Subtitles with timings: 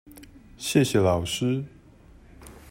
[0.57, 1.65] 謝謝老師